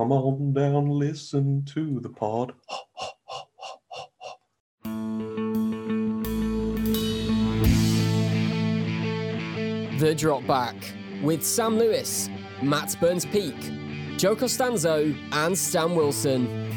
[0.00, 2.54] Come on down, listen to the pod.
[9.98, 10.74] The Drop Back
[11.22, 12.30] with Sam Lewis,
[12.62, 13.54] Matt Burns Peak,
[14.16, 16.69] Joe Costanzo, and Stan Wilson.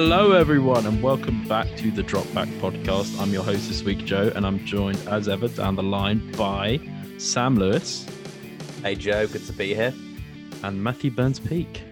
[0.00, 3.20] Hello, everyone, and welcome back to the Drop Back podcast.
[3.20, 6.78] I'm your host this week, Joe, and I'm joined as ever down the line by
[7.18, 8.06] Sam Lewis
[8.84, 9.92] Hey Joe, good to be here.
[10.62, 11.82] and Matthew Burns Peak.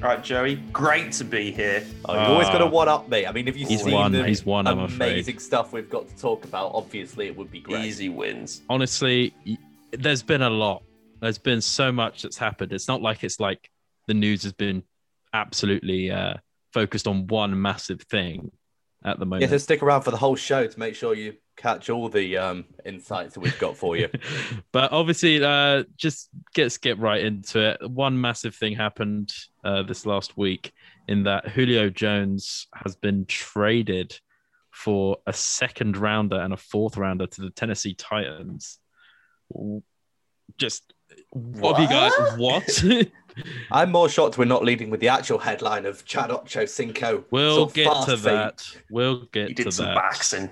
[0.00, 1.84] Right, Joey, great to be here.
[2.06, 2.68] Oh, you've always got to Ah.
[2.70, 3.26] one up me.
[3.26, 5.12] I mean, if you've He's seen won, the he's won, I'm afraid.
[5.12, 7.84] amazing stuff we've got to talk about, obviously it would be great.
[7.84, 8.62] Easy wins.
[8.70, 9.34] Honestly,
[9.90, 10.84] there's been a lot.
[11.20, 12.72] There's been so much that's happened.
[12.72, 13.68] It's not like it's like
[14.06, 14.84] the news has been
[15.34, 16.36] absolutely uh,
[16.72, 18.50] focused on one massive thing
[19.04, 19.42] at the moment.
[19.42, 22.36] Yeah, so stick around for the whole show to make sure you catch all the
[22.36, 24.08] um, insights that we've got for you.
[24.72, 27.90] but obviously, uh, just get get right into it.
[27.90, 29.32] One massive thing happened
[29.64, 30.72] uh, this last week
[31.08, 34.18] in that Julio Jones has been traded
[34.70, 38.78] for a second rounder and a fourth rounder to the Tennessee Titans.
[40.58, 40.94] Just
[41.30, 42.12] what, have you guys?
[42.38, 43.08] What?
[43.70, 47.24] I'm more shocked we're not leading with the actual headline of Chad Ochocinco.
[47.30, 48.22] we'll sort of get to feet.
[48.24, 48.66] that.
[48.90, 49.48] We'll get to that.
[49.48, 49.94] He did to some that.
[49.96, 50.50] baxing.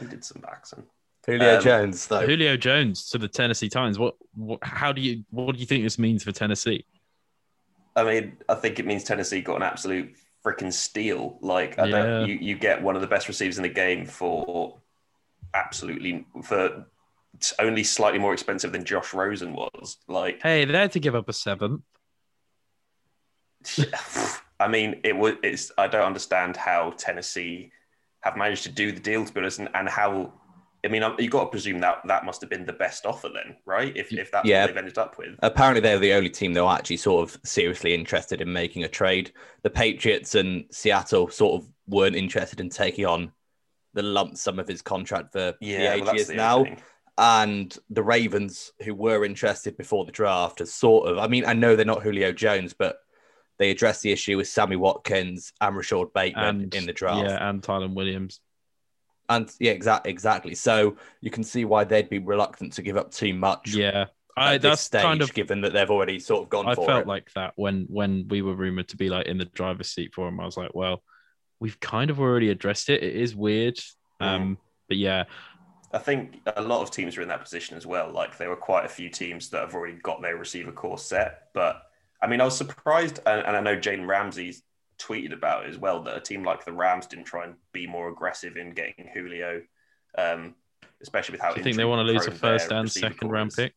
[0.00, 0.84] He did some baxing.
[1.26, 2.26] Julio Um, Jones, though.
[2.26, 3.98] Julio Jones to the Tennessee Titans.
[3.98, 4.60] What, what?
[4.62, 5.24] How do you?
[5.30, 6.84] What do you think this means for Tennessee?
[7.96, 11.36] I mean, I think it means Tennessee got an absolute freaking steal.
[11.42, 12.02] Like, I Yeah.
[12.02, 14.78] don't, you, you get one of the best receivers in the game for
[15.52, 16.86] absolutely for
[17.58, 19.98] only slightly more expensive than Josh Rosen was.
[20.08, 21.82] Like, Hey, they had to give up a seventh.
[24.60, 25.34] I mean, it was.
[25.42, 25.70] It's.
[25.78, 27.70] I don't understand how Tennessee
[28.20, 30.32] have managed to do the deal to be honest, and, and how.
[30.84, 33.56] I mean, you got to presume that that must have been the best offer then,
[33.66, 33.94] right?
[33.96, 34.62] If if that's Yeah.
[34.62, 35.34] what they've ended up with.
[35.42, 38.88] Apparently, they're the only team that are actually sort of seriously interested in making a
[38.88, 39.32] trade.
[39.62, 43.32] The Patriots and Seattle sort of weren't interested in taking on
[43.94, 46.62] the lump sum of his contract for Yeah, the well, eight that's years the now.
[46.62, 46.78] thing.
[47.18, 51.18] and the Ravens, who were interested before the draft, has sort of.
[51.18, 52.98] I mean, I know they're not Julio Jones, but
[53.58, 57.28] they addressed the issue with Sammy Watkins and Rashod Bateman and in the draft.
[57.28, 58.40] Yeah, and Tylen Williams.
[59.28, 60.54] And yeah, exactly, exactly.
[60.54, 63.74] So you can see why they'd be reluctant to give up too much.
[63.74, 65.34] Yeah, at I this that's stage, kind of.
[65.34, 67.06] given that they've already sort of gone I for felt it.
[67.08, 70.28] like that when when we were rumored to be like in the driver's seat for
[70.28, 70.40] him.
[70.40, 71.02] I was like, well,
[71.60, 73.02] we've kind of already addressed it.
[73.02, 73.78] It is weird,
[74.22, 74.26] Mm.
[74.26, 74.58] um,
[74.88, 75.24] but yeah,
[75.92, 78.10] I think a lot of teams are in that position as well.
[78.10, 81.48] Like there were quite a few teams that have already got their receiver core set.
[81.52, 81.82] But
[82.20, 84.56] I mean, I was surprised, and, and I know Jalen Ramsey
[84.98, 87.86] tweeted about it as well that a team like the Rams didn't try and be
[87.86, 89.62] more aggressive in getting Julio,
[90.16, 90.54] um,
[91.00, 91.52] especially with how.
[91.52, 93.74] do you think they want to lose a first and second round pick?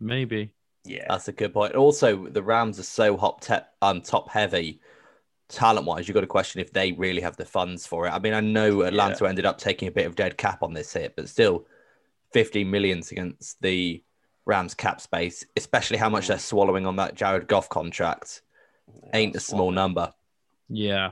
[0.00, 0.52] Maybe.
[0.84, 1.74] Yeah, That's a good point.
[1.74, 4.80] Also, the Rams are so hop te- um, top heavy,
[5.48, 6.06] talent wise.
[6.06, 8.10] You've got to question if they really have the funds for it.
[8.10, 10.92] I mean, I know Atlanta ended up taking a bit of dead cap on this
[10.92, 11.66] hit, but still,
[12.34, 14.02] 15 millions against the
[14.46, 18.42] Rams cap space, especially how much they're swallowing on that Jared Goff contract,
[19.12, 20.12] ain't a small number.
[20.68, 21.10] Yeah,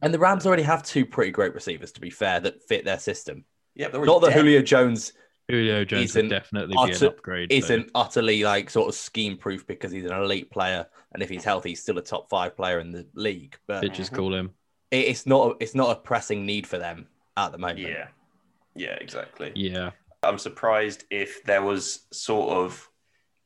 [0.00, 2.98] And the Rams already have two pretty great receivers, to be fair, that fit their
[2.98, 3.44] system.
[3.74, 4.38] Yeah, Not that already dead.
[4.38, 5.12] Julio Jones
[5.48, 7.52] Julio Jones He's would an definitely be an upgrade.
[7.52, 11.44] isn't utterly like sort of scheme proof because he's an elite player, and if he's
[11.44, 13.56] healthy, he's still a top five player in the league.
[13.66, 14.52] But Bitches call him.
[14.90, 17.80] it- it's not it's not a pressing need for them at the moment.
[17.80, 18.08] Yeah,
[18.76, 19.52] yeah, exactly.
[19.54, 19.90] Yeah,
[20.22, 22.88] I'm surprised if there was sort of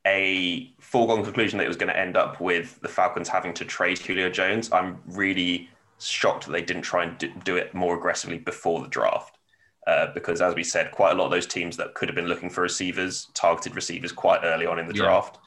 [0.07, 3.65] a foregone conclusion that it was going to end up with the Falcons having to
[3.65, 4.71] trade Julio Jones.
[4.73, 9.39] I'm really shocked that they didn't try and do- it more aggressively before the draft.
[9.87, 12.27] Uh, because, as we said, quite a lot of those teams that could have been
[12.27, 15.05] looking for receivers targeted receivers quite early on in the Yeah.
[15.05, 15.39] draft.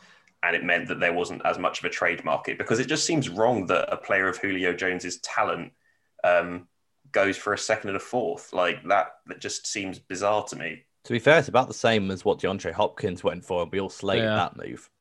[0.43, 3.05] And it meant that there wasn't as much of a trade market because it just
[3.05, 5.73] seems wrong that a player of Julio Jones's talent
[6.23, 6.67] um,
[7.11, 8.53] goes for a second and a fourth.
[8.53, 10.85] Like that, that just seems bizarre to me.
[11.09, 13.79] To be fair, it's about the same as what DeAndre Hopkins went for, and we
[13.79, 14.35] all slated Yeah.
[14.35, 14.91] that move.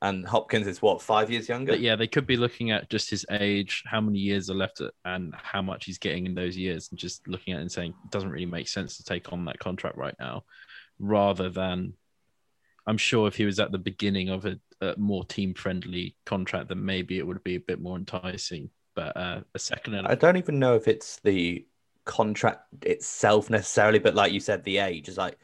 [0.00, 1.72] And Hopkins is what five years younger.
[1.72, 4.80] but yeah, they could be looking at just his age, how many years are left,
[5.04, 7.90] and how much he's getting in those years, and just looking at it and saying
[8.02, 10.44] it doesn't really make sense to take on that contract right now,
[10.98, 11.92] rather than.
[12.86, 16.68] I'm sure if he was at the beginning of a, a more team friendly contract,
[16.68, 18.70] then maybe it would be a bit more enticing.
[18.94, 21.66] But uh, a second and I don't even know if it's the
[22.06, 25.36] contract itself necessarily, but like you said, the age is like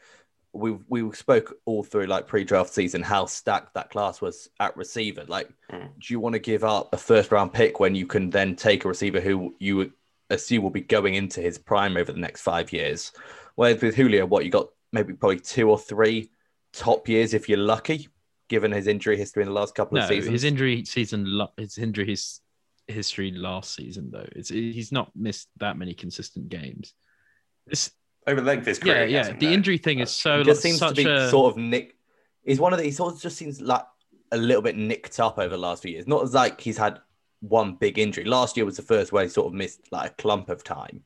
[0.53, 5.25] we we spoke all through like pre-draft season how stacked that class was at receiver.
[5.27, 5.89] Like, Mm.
[5.99, 8.85] do you want to give up a first round pick when you can then take
[8.85, 9.91] a receiver who you
[10.29, 13.11] assume will be going into his prime over the next five years.
[13.55, 16.29] Whereas with Julio, what you got maybe probably two or three
[16.71, 18.07] top years if you're lucky,
[18.47, 20.31] given his injury history in the last couple No, of seasons.
[20.31, 22.41] his injury season, lo- his injury his
[22.87, 24.27] history last season though.
[24.33, 26.93] It's he's not missed that many consistent games.
[27.67, 27.91] This,
[28.27, 29.05] Over the length of his career.
[29.05, 29.33] yeah, yeah.
[29.33, 29.51] The though.
[29.51, 31.95] injury thing is so He just like, seems to be a sort of nick.
[32.45, 32.85] He's one of the.
[32.85, 33.85] He sort of just seems like
[34.31, 36.07] a little bit nicked up over the last few years.
[36.07, 36.99] Not as like he's had
[37.39, 38.25] one big injury.
[38.25, 41.03] Last year was the first where he sort of missed like a clump of time.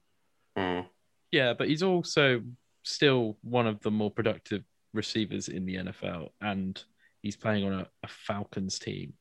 [0.58, 0.88] Mm.
[1.32, 2.42] yeah, but he's also
[2.82, 4.64] still one of the more productive
[4.94, 6.84] receivers in the NFL, and
[7.22, 9.14] he's playing on a, a Falcons team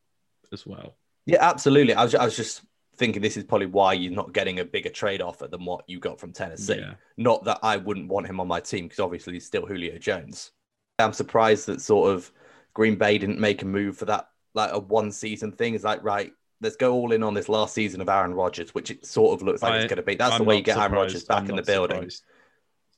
[0.52, 0.96] as well.
[1.26, 1.94] Yeah, absolutely.
[1.94, 2.62] I was, I was just
[2.96, 5.98] thinking this is probably why you're not getting a bigger trade offer than what you
[6.00, 6.76] got from Tennessee.
[6.78, 6.94] Yeah.
[7.16, 10.52] Not that I wouldn't want him on my team because obviously he's still Julio Jones.
[10.98, 12.30] I'm surprised that sort of
[12.72, 15.74] Green Bay didn't make a move for that, like a one season thing.
[15.74, 16.32] It's like, right,
[16.62, 19.46] let's go all in on this last season of Aaron Rodgers, which it sort of
[19.46, 20.14] looks like I- it's going to be.
[20.14, 22.10] That's I'm the way you get Aaron surprised- Rodgers back I'm in the building.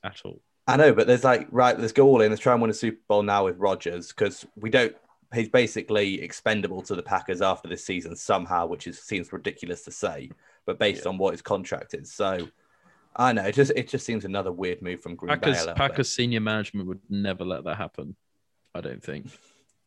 [0.03, 0.39] at all.
[0.67, 2.29] I know, but there's like, right, let's go all in.
[2.29, 4.95] Let's try and win a Super Bowl now with Rodgers because we don't.
[5.33, 9.91] He's basically expendable to the Packers after this season somehow, which is seems ridiculous to
[9.91, 10.31] say,
[10.65, 12.11] but based on what his contract is.
[12.11, 12.47] So
[13.15, 15.39] I know it just it just seems another weird move from Green Bay.
[15.39, 15.77] Packers, little bit.
[15.77, 18.15] Packers senior management would never let that happen.
[18.73, 19.27] I don't think,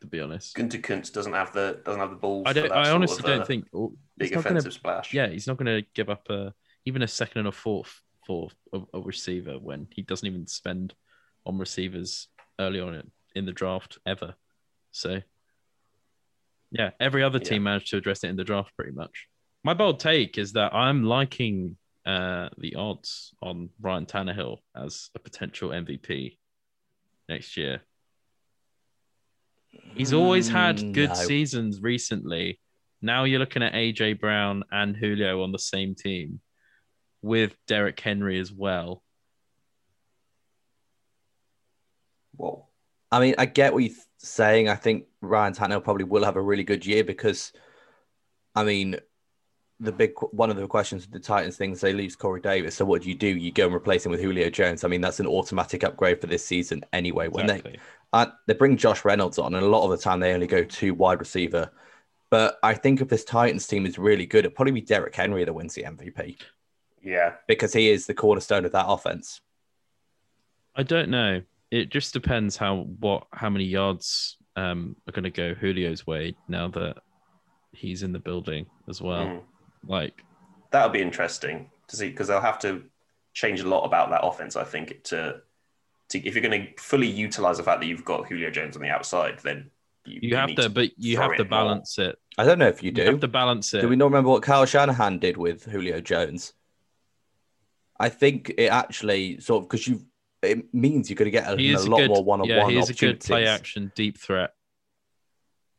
[0.01, 0.57] to be honest.
[0.57, 2.45] Gutekunst doesn't have the doesn't have the balls.
[2.47, 2.69] I don't.
[2.69, 5.13] that I sort honestly of, don't uh, think oh, big he's not gonna- offensive splash.
[5.15, 6.55] Yeah, he's not going to give up a
[6.85, 10.95] even a second and a fourth for a, a receiver when he doesn't even spend
[11.47, 12.29] on receivers
[12.59, 14.35] early on in, in the draft ever.
[14.91, 15.23] So,
[16.73, 19.29] yeah, every other team managed to address it in the draft pretty much.
[19.63, 25.19] My bold take is that I'm liking uh, the odds on Ryan Tannehill as a
[25.21, 26.39] potential MVP
[27.29, 27.83] next year.
[29.95, 31.15] He's always had Mm, good no.
[31.15, 32.59] seasons recently.
[33.03, 36.41] Now you're looking at AJ Brown and Julio on the same team
[37.21, 39.03] with Derrick Henry as well.
[42.37, 42.67] Whoa.
[43.11, 44.69] I mean, I get what you're saying.
[44.69, 47.53] I think Ryan Tannehill probably will have a really good year because,
[48.55, 48.97] I mean,
[49.81, 52.75] the big one of the questions with the Titans things they lose Corey Davis.
[52.77, 53.27] So what do you do?
[53.27, 54.85] You go and replace him with Julio Jones.
[54.85, 57.29] I mean, that's an automatic upgrade for this season anyway.
[57.29, 57.63] When they
[58.13, 60.63] uh, they bring Josh Reynolds on, and a lot of the time they only go
[60.65, 61.71] two wide receiver.
[62.31, 65.45] But I think if this Titans team is really good, it'll probably be Derrick Henry
[65.45, 66.39] that wins the MVP
[67.03, 67.35] Yeah.
[67.47, 69.41] because he is the cornerstone of that offense.
[70.75, 71.43] I don't know.
[71.71, 76.37] It just depends how what how many yards um, are going to go Julio's way
[76.49, 76.99] now that
[77.73, 79.27] he's in the building as well.
[79.27, 79.43] Mm.
[79.87, 80.23] Like
[80.71, 82.85] That'll be interesting to see because they'll have to
[83.35, 84.57] change a lot about that offense.
[84.57, 85.41] I think to,
[86.11, 88.83] to if you're going to fully utilize the fact that you've got Julio Jones on
[88.83, 89.71] the outside, then
[90.05, 91.61] you, you have need to, but you have to it more.
[91.65, 92.17] balance it.
[92.39, 93.03] I don't know if you do.
[93.03, 93.83] You have to balance it.
[93.83, 96.55] Do we not remember what Kyle Shanahan did with Julio Jones?
[97.99, 100.05] I think it actually sort of because you
[100.43, 102.79] it means you're going to get a, a lot a good, more one-on-one yeah, he
[102.79, 104.55] is a good play action deep threat.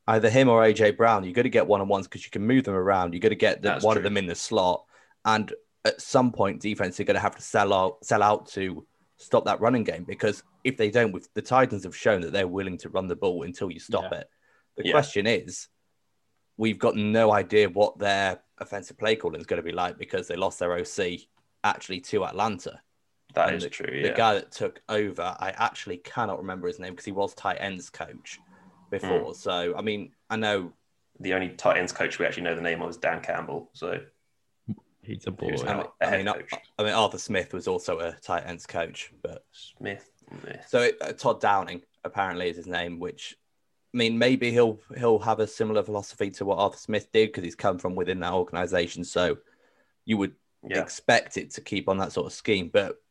[0.07, 2.73] Either him or AJ Brown, you're going to get one-on-ones because you can move them
[2.73, 3.13] around.
[3.13, 4.83] You're going to get the, That's one of them in the slot,
[5.25, 5.53] and
[5.85, 8.85] at some point, defense are going to have to sell out, sell out to
[9.17, 12.47] stop that running game because if they don't, with the Titans have shown that they're
[12.47, 14.19] willing to run the ball until you stop Yeah.
[14.19, 14.29] it.
[14.77, 14.91] The Yeah.
[14.91, 15.67] question is,
[16.57, 20.27] we've got no idea what their offensive play calling is going to be like because
[20.27, 21.27] they lost their OC
[21.63, 22.81] actually to Atlanta.
[23.33, 24.01] That And is the, true.
[24.03, 27.57] The guy that took over, I actually cannot remember his name because he was tight
[27.59, 28.39] ends coach
[28.91, 29.27] before.
[29.27, 29.33] Hmm.
[29.33, 30.73] So I mean, I know
[31.19, 33.69] the only tight ends coach we actually know the name of is Dan Campbell.
[33.73, 33.99] So
[35.01, 35.49] He's a boy.
[35.49, 36.53] Who's I mean, a I head mean, I, coach.
[36.79, 40.09] I mean, Arthur Smith was also a tight ends coach, but Smith.
[40.41, 40.65] Smith.
[40.69, 43.35] so uh, Todd Downing apparently is his name, which
[43.93, 47.43] I mean, maybe he'll he'll have a similar philosophy to what Arthur Smith did because
[47.43, 49.03] he's come from within that organization.
[49.03, 49.37] So
[50.05, 50.35] you would
[50.67, 50.81] Yeah.
[50.81, 53.02] expect it to keep on that sort of scheme, but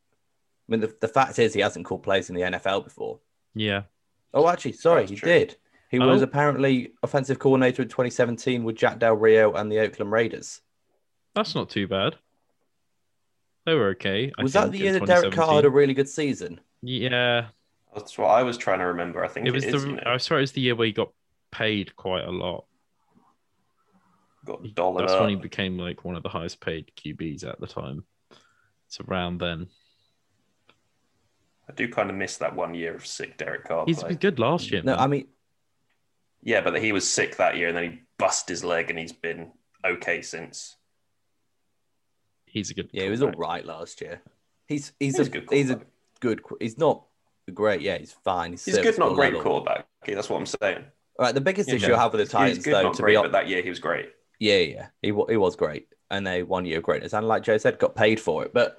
[0.69, 3.21] I mean, the, the fact is he hasn't called plays in the NFL before.
[3.55, 3.83] yeah.
[4.35, 5.29] Oh, actually, sorry, That's he true.
[5.31, 5.57] did.
[5.91, 6.25] He was Oh.
[6.25, 10.63] apparently offensive coordinator in 2017 with Jack Del Rio and the Oakland Raiders.
[11.35, 12.17] That's not too bad.
[13.67, 14.33] They were okay.
[14.39, 16.61] I was that the year that Derek Carr had a really good season?
[16.81, 17.49] Yeah,
[17.95, 19.23] That's what I was trying to remember.
[19.23, 19.83] I think it it, was is.
[19.83, 19.89] the.
[19.91, 21.13] you know, I swear it was the year where he got
[21.51, 22.65] paid quite a lot.
[24.45, 25.21] got dollared That's up.
[25.21, 28.05] when he became like one of the highest paid QBs at the time.
[28.89, 29.69] It's around then.
[31.69, 33.85] I do kind of miss that one year of sick Derek Carr.
[33.87, 34.11] He's play.
[34.11, 34.83] been good last year.
[34.83, 35.01] No, man.
[35.01, 35.27] I mean,
[36.43, 39.13] Yeah, but he was sick that year, and then he bust his leg, and he's
[39.13, 39.53] been
[39.85, 40.77] okay since.
[42.47, 42.91] he's a good.
[42.93, 44.21] yeah, he was all right last year.
[44.67, 45.81] He's he's, He's a, a good he's a
[46.21, 46.41] good.
[46.61, 47.05] He's not
[47.53, 47.81] great.
[47.81, 48.53] Yeah, he's fine.
[48.53, 49.43] He's, He's good, serviceable not great level.
[49.43, 49.87] quarterback.
[50.03, 50.85] Okay, that's what I'm saying.
[51.19, 51.77] All right, the biggest Yeah.
[51.77, 53.33] issue I have with the He's Titans, good, though, not to great, be but honest,
[53.33, 54.11] that year he was great.
[54.41, 55.89] yeah, yeah, he he was great.
[56.11, 57.13] and they one year greatness.
[57.15, 58.53] And like Joe said, got paid for it.
[58.53, 58.79] But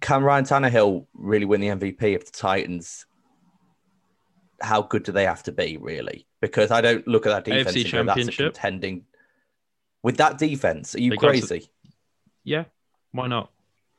[0.00, 3.06] can Ryan Tannehill really win the MVP if the Titans?
[4.60, 6.26] How good do they have to be, really?
[6.40, 8.54] Because I don't look at that defense AFC and go, that's a Championship?
[8.54, 9.04] contending.
[10.02, 11.70] With that defense, are you They got to- crazy?
[12.44, 12.64] Yeah,
[13.12, 13.50] why not?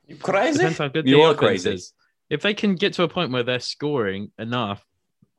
[0.08, 0.60] You crazy?
[0.60, 1.74] Depends how good You the are crazy.
[1.74, 1.94] is.
[2.30, 4.86] If they can get to a point where they're scoring enough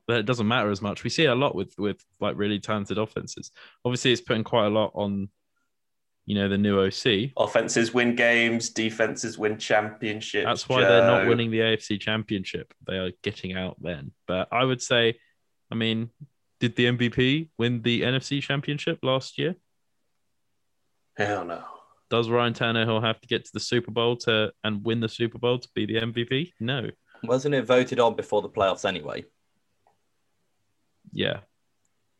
[0.08, 2.98] that it doesn't matter as much, we see a lot with with like really talented
[2.98, 3.50] offenses.
[3.84, 5.28] Obviously, it's putting quite a lot on,
[6.26, 7.30] you know, the new OC.
[7.36, 10.44] Offenses win games, defenses win championships.
[10.44, 12.74] That's why they're not winning the AFC Championship.
[12.86, 14.10] They are getting out then.
[14.26, 15.18] But I would say,
[15.70, 16.10] I mean,
[16.58, 19.54] did the MVP win the NFC Championship last year?
[21.16, 21.62] Hell no.
[22.10, 25.38] Does Ryan Tannehill have to get to the Super Bowl to and win the Super
[25.38, 26.52] Bowl to be the MVP?
[26.58, 26.90] No.
[27.22, 29.24] Wasn't it voted on before the playoffs anyway?
[31.12, 31.38] Yeah.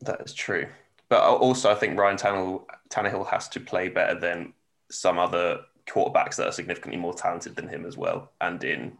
[0.01, 0.67] That is true.
[1.09, 4.53] But also, I think Ryan Tannehill, Tannehill has to play better than
[4.91, 8.31] some other quarterbacks that are significantly more talented than him as well.
[8.41, 8.97] And in,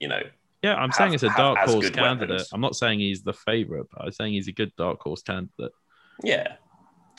[0.00, 0.22] you know,
[0.62, 2.30] Yeah, I'm have- saying it's a dark horse candidate.
[2.30, 2.48] weapons.
[2.52, 5.72] I'm not saying he's the favorite, but I'm saying he's a good dark horse candidate.
[6.22, 6.56] yeah.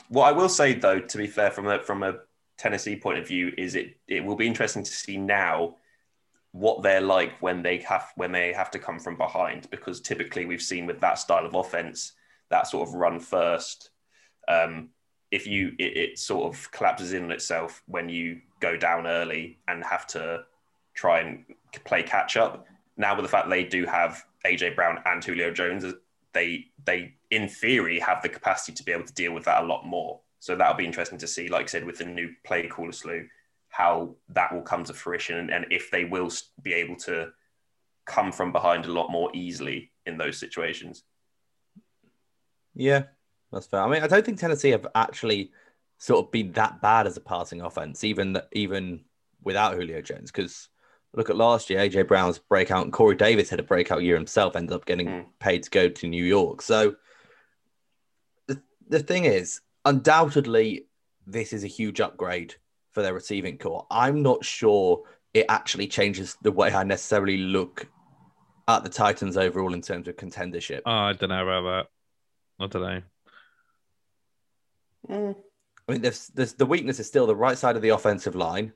[0.08, 2.16] What I will say, though, to be fair, from a from a
[2.58, 5.76] Tennessee point of view, is it it will be interesting to see now
[6.50, 10.46] what they're like when they have when they have to come from behind, because typically
[10.46, 12.14] we've seen with that style of offense,
[12.48, 13.90] that sort of run first.
[14.48, 14.90] Um,
[15.30, 19.58] if you it, it sort of collapses in on itself when you go down early
[19.68, 20.44] and have to
[20.94, 21.44] try and
[21.84, 22.66] play catch up.
[22.96, 25.84] Now with the fact they do have AJ Brown and Julio Jones,
[26.32, 29.66] they they in theory have the capacity to be able to deal with that a
[29.66, 30.20] lot more.
[30.40, 33.28] So that'll be interesting to see, like I said, with the new play caller slew,
[33.68, 36.30] how that will come to fruition and, and if they will
[36.62, 37.30] be able to
[38.06, 41.04] come from behind a lot more easily in those situations.
[42.74, 43.04] Yeah,
[43.52, 43.82] that's fair.
[43.82, 45.50] I mean, I don't think Tennessee have actually
[45.98, 49.04] sort of been that bad as a passing offense, even even
[49.42, 50.30] without Julio Jones.
[50.30, 50.68] Because
[51.14, 54.56] look at last year, AJ Brown's breakout, and Corey Davis had a breakout year himself,
[54.56, 55.26] ended up getting Mm.
[55.40, 56.62] paid to go to New York.
[56.62, 56.94] So
[58.46, 60.86] the the thing is, undoubtedly,
[61.26, 62.54] this is a huge upgrade
[62.92, 63.86] for their receiving core.
[63.90, 65.02] I'm not sure
[65.32, 67.86] it actually changes the way I necessarily look
[68.66, 70.80] at the Titans overall in terms of contendership.
[70.86, 71.86] Oh, I don't know about
[72.58, 72.64] that.
[72.64, 73.02] I don't know.
[75.08, 75.34] Mm,
[75.88, 78.72] I mean, there's, there's the weakness is still the right side of the offensive line.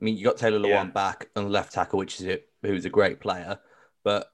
[0.00, 0.84] I mean, you got Taylor Lewan Yeah.
[0.84, 3.58] back on the left tackle, which is a, who's a great player,
[4.04, 4.28] but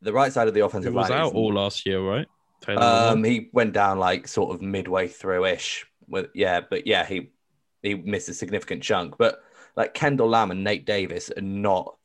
[0.00, 1.20] the right side of the He offensive was line.
[1.20, 2.26] out all last year, right?
[2.60, 3.26] Taylor um, Lewan?
[3.26, 5.86] he went down like sort of midway through ish.
[6.06, 7.32] With yeah, but yeah, he
[7.82, 9.16] he missed a significant chunk.
[9.18, 9.40] But
[9.76, 11.96] like Kendall Lamm and Nate Davis are not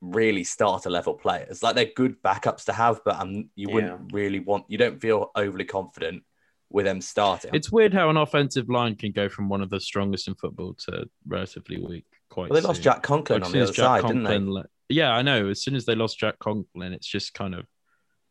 [0.00, 1.62] really starter level players.
[1.62, 4.64] Like they're good backups to have, but um, you wouldn't really want.
[4.68, 6.24] You don't feel overly confident
[6.70, 7.52] with them starting.
[7.54, 10.74] It's weird how an offensive line can go from one of the strongest in football
[10.86, 12.04] to relatively weak.
[12.28, 12.50] Quite.
[12.50, 12.84] well, they lost soon.
[12.84, 14.30] Jack Conklin Like, on as the other Jack side, didn't they?
[14.30, 15.48] Conklin le- yeah, I know.
[15.48, 17.66] As soon as they lost Jack Conklin, it's just kind of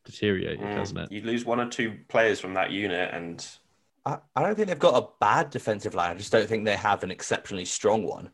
[0.06, 0.74] deteriorated, mm.
[0.74, 1.12] hasn't it?
[1.12, 3.46] You lose one or two players from that unit, and
[4.06, 6.12] I, I don't think they've got a bad defensive line.
[6.12, 8.30] I just don't think they have an exceptionally strong one.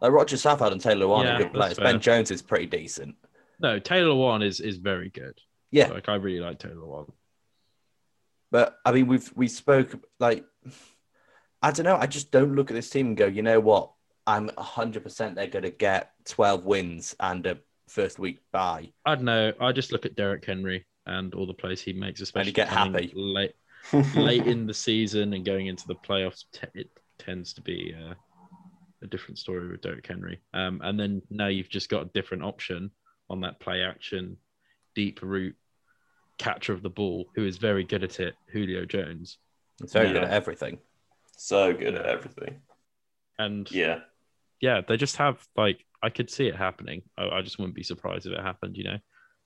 [0.00, 1.76] Like Rodger Saffold and Taylor Lewan Yeah, are good players.
[1.76, 1.84] fair.
[1.84, 3.14] Ben Jones is pretty decent.
[3.60, 5.38] No, Taylor Lewan is is very good.
[5.70, 7.10] Yeah, Like I really like Taylor Lewan.
[8.52, 10.44] But I mean, we've we spoke like
[11.62, 11.96] I don't know.
[11.96, 13.90] I just don't look at this team and go, you know what?
[14.26, 18.92] I'm 100 percent they're going to get 12 wins and a first week bye.
[19.04, 19.52] I don't know.
[19.58, 22.92] I just look at Derrick Henry and all the plays he makes, especially get coming
[22.92, 23.12] happy.
[23.16, 23.54] late
[24.14, 26.44] late in the season and going into the playoffs.
[26.52, 28.14] Te- it tends to be uh,
[29.02, 30.40] a different story with Derrick Henry.
[30.52, 32.90] Um, and then now you've just got a different option
[33.30, 34.36] on that play action,
[34.94, 35.56] deep route
[36.42, 38.34] catcher of the ball, who is very good at it.
[38.52, 39.38] Julio Jones,
[39.80, 40.12] It's very Yeah.
[40.14, 40.78] good at everything.
[41.36, 42.60] so good at everything.
[43.38, 44.00] and yeah,
[44.60, 44.82] Yeah.
[44.86, 47.02] they just have like I could see it happening.
[47.16, 48.76] I, I just wouldn't be surprised if it happened.
[48.76, 48.98] You know.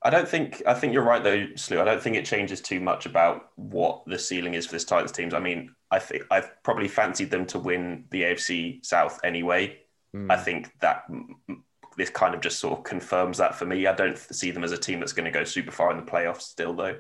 [0.03, 1.81] I don't think I think you're right though, Slew.
[1.81, 5.13] I don't think it changes too much about what the ceiling is for this Titans
[5.13, 5.33] teams.
[5.35, 9.79] I mean, I think I've probably fancied them to win the AFC South anyway.
[10.15, 10.31] Mm.
[10.31, 11.05] I think that
[11.97, 13.87] this kind of just sort of confirms that for me.
[13.87, 16.11] I don't see them as a team that's going to go super far in the
[16.11, 16.97] playoffs still though.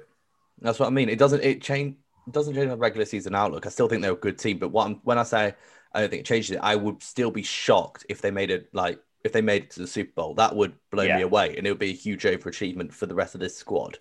[0.60, 1.08] That's what I mean.
[1.08, 3.66] It doesn't it change it doesn't change my regular season outlook.
[3.66, 5.54] I still think they're a good team, but what I'm, when I say
[5.92, 8.68] I don't think it changes it, I would still be shocked if they made it
[8.72, 10.34] like if they made it to the Super Bowl.
[10.34, 11.16] That would blow Yeah.
[11.16, 13.98] me away, and it would be a huge overachievement for the rest of this squad.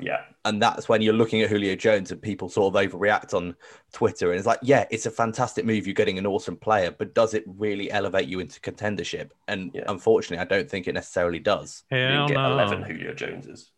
[0.00, 0.22] Yeah.
[0.44, 3.54] And that's when you're looking at Julio Jones and people sort of overreact on
[3.92, 5.86] Twitter, and it's like, yeah, it's a fantastic move.
[5.86, 9.30] You're getting an awesome player, but does it really elevate you into contendership?
[9.48, 9.84] And Yeah.
[9.88, 11.84] unfortunately, I don't think it necessarily does.
[11.90, 12.52] You Hell can get no.
[12.52, 13.70] 11 Julio Joneses.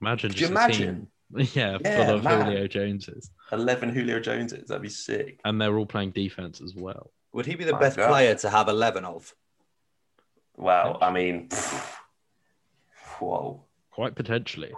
[0.00, 1.08] Imagine Could just a imagine?
[1.34, 2.46] team, yeah, Yeah, full of man.
[2.46, 4.68] Julio Joneses, 11 Julio Joneses.
[4.68, 5.40] That'd be sick.
[5.44, 7.10] and they're all playing defense as well.
[7.32, 8.08] Would he be the My best God.
[8.08, 9.34] player to have 11 of?
[10.56, 11.48] Well, I mean,
[13.18, 13.64] whoa.
[13.98, 14.70] Quite potentially.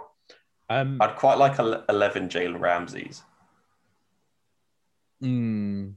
[0.67, 3.21] Um, I'd quite like ele- 11 Jalen Ramseys.
[5.23, 5.93] mm,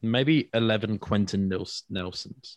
[0.00, 2.56] maybe 11 Quenton Nels- Nelsons.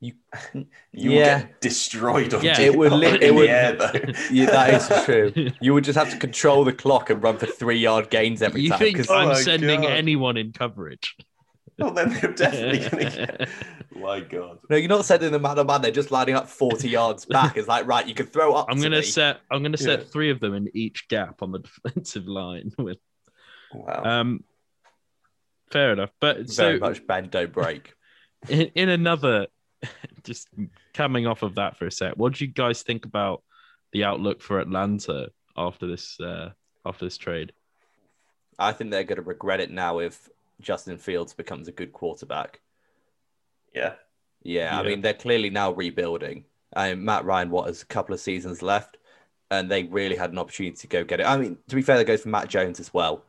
[0.00, 0.14] You
[0.92, 1.38] Yeah.
[1.40, 2.58] would get destroyed on Yeah.
[2.58, 4.12] yeah, It would li- in it would- the air, though.
[4.30, 5.52] Yeah, that is true.
[5.60, 8.62] You would just have to control the clock and run for three yard gains every
[8.62, 8.78] You time.
[8.78, 9.90] think 'cause- Oh I'm my sending God.
[9.90, 11.14] anyone in coverage?
[11.78, 13.48] well, then they're definitely going to get.
[14.00, 14.58] My God.
[14.68, 15.82] no, you're not sending them man on man.
[15.82, 17.56] They're just lining up 40 yards back.
[17.56, 18.66] It's like, right, you can throw up.
[18.68, 20.04] I'm gonna set I'm gonna set Yeah.
[20.06, 22.72] three of them in each gap on the defensive line.
[22.78, 22.98] With
[23.72, 24.02] Wow.
[24.04, 24.44] um,
[25.70, 26.10] fair enough.
[26.20, 27.94] But Very so much bend, don't break.
[28.48, 29.46] in, in another,
[30.24, 30.48] just
[30.94, 33.42] coming off of that for a sec, what do you guys think about
[33.92, 36.50] the outlook for Atlanta after this uh,
[36.84, 37.52] after this trade?
[38.58, 40.28] I think they're going to regret it now if
[40.60, 42.60] Justin Fields becomes a good quarterback.
[43.74, 43.94] yeah.
[44.42, 46.44] Yeah, I mean they're clearly now rebuilding.
[46.76, 48.96] Um, Matt Ryan, what has a couple of seasons left,
[49.50, 51.26] and they really had an opportunity to go get it.
[51.26, 53.24] I mean, to be fair, that goes for Mac Jones as well.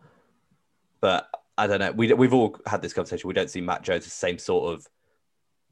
[1.02, 1.92] But I don't know.
[1.92, 3.28] We we've all had this conversation.
[3.28, 4.88] We don't see Mac Jones the same sort of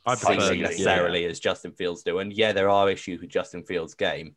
[0.05, 0.67] I prefer- ceiling yeah.
[0.67, 2.17] necessarily as Justin Fields do.
[2.19, 4.35] And yeah, there are issues with Justin Fields' game,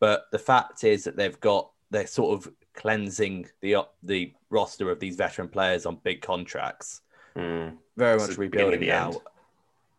[0.00, 5.00] but the fact is that they've got they're sort of cleansing the the roster of
[5.00, 7.02] these veteran players on big contracts
[7.36, 7.76] Mm.
[7.96, 9.10] very much the rebuilding now.
[9.10, 9.16] end.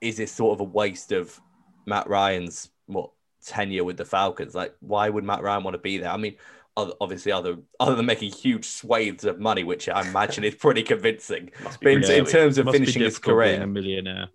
[0.01, 1.39] Is this sort of a waste of
[1.85, 3.11] Matt Ryan's what
[3.45, 4.53] tenure with the Falcons?
[4.53, 6.09] Like, why would Matt Ryan want to be there?
[6.11, 6.35] I mean,
[6.75, 10.83] oth- obviously, other other than making huge swathes of money, which I imagine is pretty
[10.83, 11.51] convincing.
[11.63, 14.27] But in, pretty in terms of Must finishing his career, a millionaire.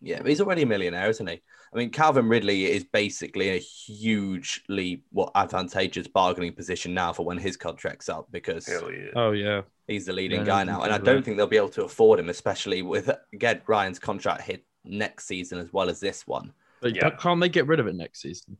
[0.00, 1.40] Yeah, but he's already a millionaire, isn't he?
[1.72, 7.24] I mean, Calvin Ridley is basically in a hugely what advantageous bargaining position now for
[7.24, 9.10] when his contract's up because yeah.
[9.14, 11.56] Oh yeah, He's the leading Yeah, guy now, and I don't about think they'll be
[11.56, 16.00] able to afford him, especially with again Ryan's contract hit next season as well as
[16.00, 16.52] this one.
[16.80, 17.10] but Yeah.
[17.10, 18.56] can't they get rid of it next season?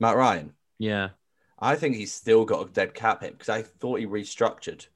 [0.00, 1.10] Matt Ryan, Yeah,
[1.58, 4.86] I think he's still got a dead cap hit because I thought he restructured,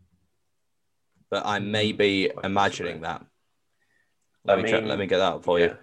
[1.31, 3.24] but I may be imagining that.
[4.48, 5.74] Let I me check, let me get that for yeah.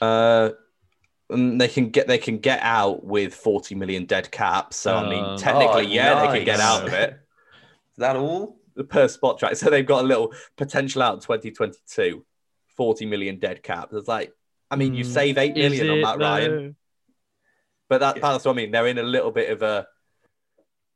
[0.00, 0.06] you.
[0.06, 0.50] Uh,
[1.30, 4.76] um, they can get they can get out with forty million dead caps.
[4.76, 7.10] So I mean, Uh, technically, oh, yeah, they can get out of it.
[7.10, 8.58] Is that all?
[8.76, 9.56] the per spot track.
[9.56, 12.24] So they've got a little potential out in 2022,
[12.76, 13.94] 40 million dead caps.
[13.94, 14.32] It's like,
[14.70, 16.76] I mean, you Mm, save 8 million on it, Matt Ryan,
[17.88, 18.70] but that, that's what I mean.
[18.70, 19.86] They're in a little bit of a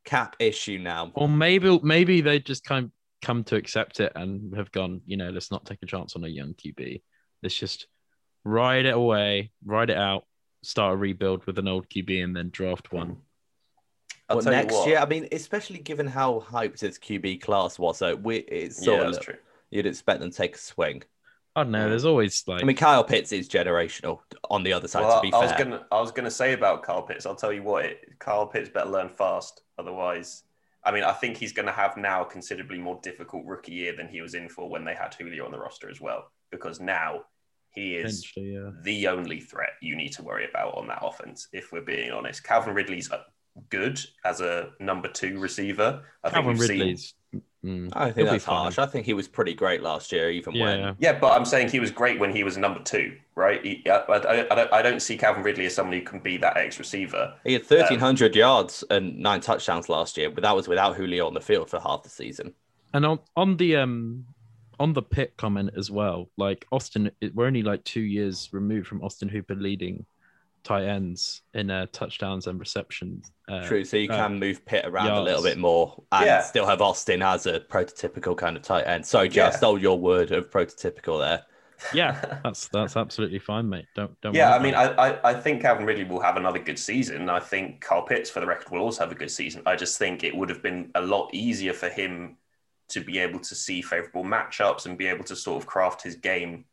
[0.05, 1.11] cap issue now.
[1.15, 2.91] Or maybe maybe they just kind of
[3.23, 6.25] come to accept it and have gone, you know, let's not take a chance on
[6.25, 7.03] a young QB.
[7.43, 7.87] Let's just
[8.45, 10.25] ride it away, ride it out,
[10.63, 13.19] start a rebuild with an old QB, and then draft one.
[14.29, 14.87] I'll What, next what.
[14.87, 18.85] year, I mean, especially given how hyped this QB class was, so we, it's Yeah,
[18.85, 19.37] sort of that's true.
[19.71, 21.03] you'd expect them to take a swing.
[21.57, 21.89] I don't know.
[21.89, 25.21] There's always like I mean, Kyle Pitts is generational on the other side, Well, to
[25.21, 25.59] be I was fair.
[25.65, 27.27] gonna, I was gonna say about Kyle Pitts.
[27.27, 29.63] I'll tell you what, it, Kyle Pitts better learn fast.
[29.79, 30.45] Otherwise,
[30.85, 34.09] I mean, I think he's gonna have now a considerably more difficult rookie year than
[34.09, 36.31] he was in for when they had Julio on the roster as well.
[36.51, 37.23] Because now
[37.73, 38.71] he is yeah.
[38.83, 41.49] the only threat you need to worry about on that offense.
[41.53, 43.23] If we're being honest, Calvin Ridley's uh,
[43.69, 46.03] good as a number two receiver.
[46.25, 47.15] I Calvin think we've Ridley's.
[47.65, 48.79] Mm, I think he'll that's harsh.
[48.79, 50.97] I think he was pretty great last year, even Yeah, when.
[50.99, 53.65] Yeah, but I'm saying he was great when he was number two, right?
[53.65, 56.37] He, I, I, I, don't, I don't see Calvin Ridley as someone who can be
[56.39, 57.35] that X receiver.
[57.45, 61.35] He had 1,300 yards and nine touchdowns last year, but that was without Julio on
[61.35, 62.55] the field for half the season.
[62.93, 64.27] And on on the um
[64.81, 69.03] on the pick comment as well, like Austin, we're only like two years removed from
[69.03, 70.07] Austin Hooper leading
[70.63, 73.31] tight ends in uh, touchdowns and receptions.
[73.49, 73.85] Uh, True.
[73.85, 76.41] So you uh, can move Pitt around a little bit more and Yeah.
[76.43, 79.07] still have Austin as a prototypical kind of tight end.
[79.07, 81.43] Sorry, Joe, I stole your word of prototypical there.
[81.95, 83.87] Yeah, that's that's absolutely fine, mate.
[83.95, 84.35] Don't don't.
[84.35, 87.29] Yeah, worry I mean, I, I, I think Calvin Ridley will have another good season.
[87.31, 89.63] I think Kyle Pitts, for the record, will also have a good season.
[89.67, 92.37] I just think it would have been a lot easier for him
[92.89, 96.17] to be able to see favorable matchups and be able to sort of craft his
[96.17, 96.65] game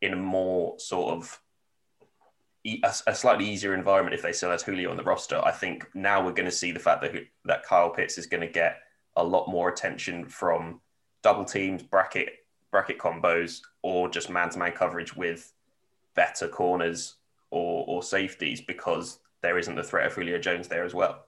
[0.00, 1.40] in a more sort of
[2.84, 5.40] a, a slightly easier environment if they still had Julio on the roster.
[5.44, 8.40] I think now we're going to see the fact that that Kyle Pitts is going
[8.40, 8.80] to get
[9.16, 10.80] a lot more attention from
[11.22, 12.30] double teams, bracket
[12.70, 15.52] bracket combos, or just man to man coverage with
[16.14, 17.16] better corners
[17.50, 21.24] or, or safeties because there isn't the threat of Julio Jones there as well.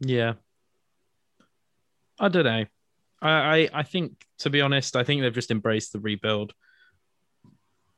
[0.00, 0.34] Yeah,
[2.18, 2.64] I don't know.
[3.22, 6.52] I, I I think to be honest, I think they've just embraced the rebuild.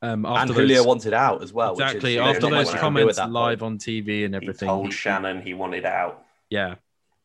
[0.07, 1.73] Um, and those- Julio wanted out as well.
[1.73, 4.69] exactly which is, after those you can do at comments live on TV and everything,
[4.69, 6.23] He told Shannon he wanted out.
[6.51, 6.77] yeah,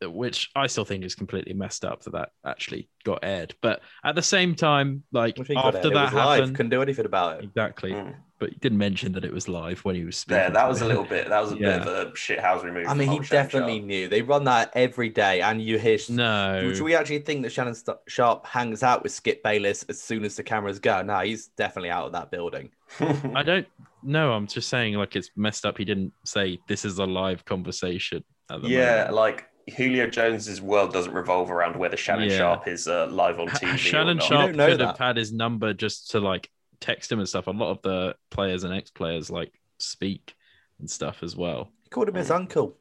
[0.02, 3.54] which I still think is completely messed up that that actually got aired.
[3.62, 6.38] But at the same time, like What do you think got after that was live,
[6.40, 7.44] happened, couldn't do anything about it.
[7.44, 7.92] exactly.
[7.92, 8.14] Mm.
[8.42, 10.38] But he didn't mention that it was live when he was speaking.
[10.38, 11.28] There, that was a little bit.
[11.28, 11.78] That was a Yeah.
[11.78, 12.88] bit of a shithousery move.
[12.88, 13.86] I mean, he definitely Sharp.
[13.86, 14.08] knew.
[14.08, 15.96] They run that every day, and you hear.
[16.08, 16.72] no.
[16.74, 17.76] Do we actually think that Shannon
[18.08, 21.02] Sharpe hangs out with Skip Bayless as soon as the cameras go?
[21.02, 22.70] No, he's definitely out of that building.
[23.34, 23.68] I don't
[24.02, 24.32] know.
[24.32, 25.78] I'm just saying, like, it's messed up.
[25.78, 28.24] He didn't say this is a live conversation.
[28.50, 29.14] At the yeah, moment.
[29.14, 32.38] like Julio Jones's world doesn't revolve around whether Shannon Yeah.
[32.38, 33.76] Sharp is uh, live on Ha- TV.
[33.78, 34.24] Shannon or not.
[34.24, 36.50] Sharp don't know could have had his number just to like
[36.82, 37.46] text him and stuff.
[37.46, 40.34] A lot of the players and ex-players like speak
[40.78, 41.70] and stuff as well.
[41.84, 42.76] He called him his uncle.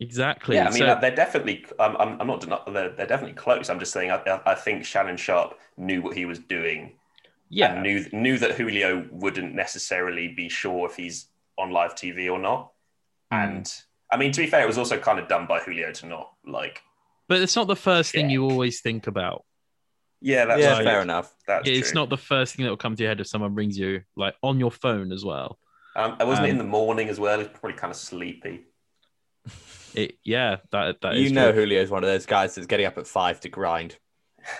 [0.00, 0.54] Exactly.
[0.56, 1.64] Yeah, I mean, So- they're definitely.
[1.80, 3.68] I'm, I'm, I'm not they're, they're definitely close.
[3.68, 4.10] I'm just saying.
[4.12, 6.92] I, I- I think Shannon Sharpe knew what he was doing.
[7.50, 11.26] yeah, and knew knew that Julio wouldn't necessarily be sure if he's
[11.58, 12.70] on live TV or not.
[13.32, 13.38] Hmm.
[13.38, 13.74] And
[14.12, 16.32] I mean, to be fair, it was also kind of done by Julio to not
[16.46, 16.80] like.
[17.28, 19.44] but it's not the first thing you always think about.
[20.20, 20.84] Yeah, that's yeah, true.
[20.84, 21.32] fair enough.
[21.46, 22.00] That's it's true.
[22.00, 24.34] not the first thing that will come to your head if someone rings you like
[24.42, 25.58] on your phone as well.
[25.94, 27.40] Um, I wasn't um, in the morning as well.
[27.40, 28.66] It's probably kind of sleepy.
[29.94, 31.62] It, yeah, that that you is know, true.
[31.62, 33.96] Julio's one of those guys that's getting up at five to grind.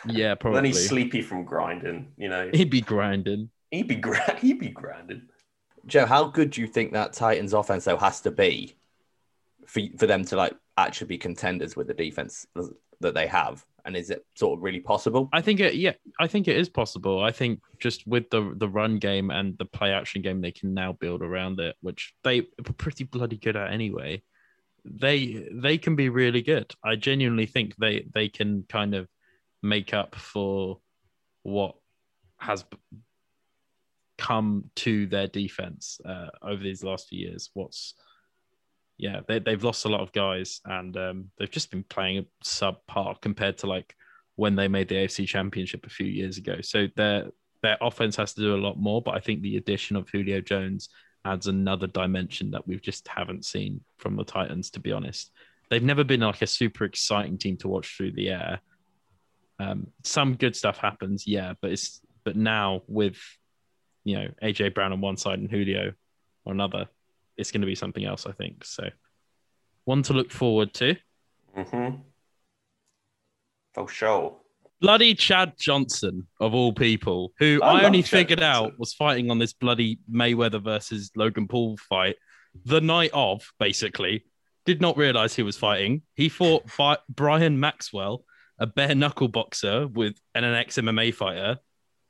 [0.07, 0.57] Yeah, probably.
[0.57, 0.69] Then probably.
[0.71, 2.13] he's sleepy from grinding.
[2.17, 3.51] You know, He'd be grinding.
[3.71, 5.29] he'd be gra- he'd be grinding.
[5.87, 8.79] Joe, how good do you think that Titans offense though has to be
[9.67, 12.47] for for them to like actually be contenders with the defense
[13.01, 13.65] that they have?
[13.85, 15.29] And is it sort of really possible?
[15.33, 15.75] I think it.
[15.75, 17.23] Yeah, I think it is possible.
[17.23, 20.75] I think just with the the run game and the play action game, they can
[20.75, 24.23] now build around it, which they were pretty bloody good at anyway.
[24.85, 26.75] They they can be really good.
[26.85, 29.09] I genuinely think they they can kind of
[29.63, 30.81] make up for
[31.43, 31.77] what
[32.39, 32.65] has
[34.19, 37.51] come to their defense uh, over these last few years.
[37.55, 37.95] What's
[38.99, 42.45] yeah, they, they've lost a lot of guys and um, they've just been playing a
[42.45, 43.95] subpar compared to like
[44.35, 46.61] when they made the AFC Championship a few years ago.
[46.61, 47.27] So their
[47.63, 50.41] their offense has to do a lot more, but I think the addition of Julio
[50.41, 50.89] Jones
[51.25, 54.71] adds another dimension that we've just haven't seen from the Titans.
[54.71, 55.33] To be honest,
[55.71, 58.61] they've never been like a super exciting team to watch through the air.
[59.61, 63.19] Um, some good stuff happens, yeah, but it's but now with
[64.05, 65.93] you know AJ Brown on one side and Julio
[66.47, 66.89] on another,
[67.39, 68.27] it's going to be something else.
[68.27, 68.89] I think so.
[69.85, 70.97] One to look forward to.
[71.57, 71.97] Mm-hmm.
[73.75, 74.37] For sure.
[74.81, 78.67] bloody Chad Johnson of all people, who I I, only Chad figured Johnson.
[78.73, 82.17] out was fighting on this bloody Mayweather versus Logan Paul fight
[82.65, 84.25] the night of, basically.
[84.67, 86.03] Did not realize he was fighting.
[86.15, 88.25] He fought Bi- Brian Maxwell,
[88.59, 91.59] a bare knuckle boxer with and an ex MMA fighter,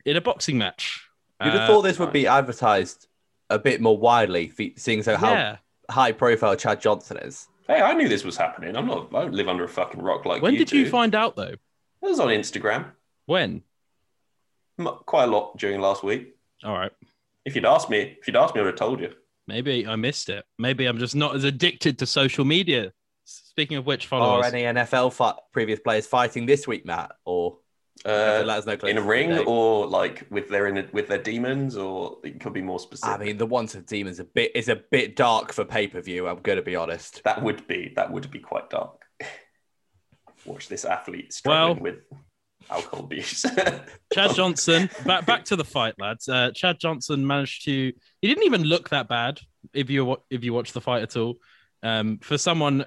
[0.05, 1.05] in a boxing match.
[1.43, 3.07] You'd have Uh, thought this would be advertised
[3.49, 5.57] a bit more widely, seeing so how yeah.
[5.89, 7.47] high profile Chad Johnson is.
[7.67, 8.75] Hey, I knew this was happening.
[8.75, 9.13] I'm not.
[9.13, 11.53] I don't live under a fucking rock like When you did you find out though?
[11.53, 11.59] It
[12.01, 12.91] was on Instagram.
[13.25, 13.63] When?
[14.79, 16.35] M- Quite a lot during last week.
[16.63, 16.91] All right.
[17.45, 19.13] If you'd asked me, if you'd asked me, I would have told you.
[19.47, 20.45] Maybe I missed it.
[20.57, 22.93] Maybe I'm just not as addicted to social media.
[23.25, 27.11] Speaking of which, follow Or any NFL fight, previous players fighting this week, Matt?
[27.25, 27.57] Or
[28.05, 29.43] Uh, let us know in a ring date.
[29.45, 33.13] or like with their in with their demons, or it could be more specific.
[33.19, 35.99] I mean, the ones of demons a bit is a bit dark for pay per
[36.01, 36.27] view.
[36.27, 37.21] I'm gonna be honest.
[37.25, 39.03] that would be that would be quite dark.
[40.45, 41.99] Watch this athlete struggling Well- with
[42.69, 43.41] alcohol abuse.
[44.13, 46.29] Chad Johnson, back back to the fight, lads.
[46.29, 47.91] Uh, Chad Johnson managed to.
[48.21, 49.39] He didn't even look that bad
[49.73, 51.35] if you if you watch the fight at all.
[51.83, 52.85] Um, for someone